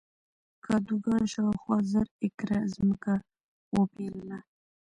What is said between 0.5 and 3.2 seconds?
کادوګان شاوخوا زر ایکره ځمکه